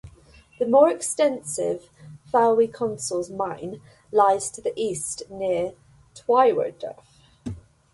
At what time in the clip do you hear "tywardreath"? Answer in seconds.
6.15-7.03